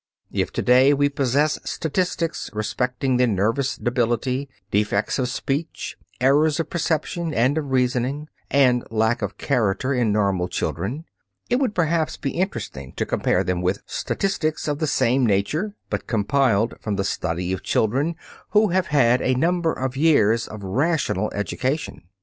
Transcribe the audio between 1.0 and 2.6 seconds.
possessed statistics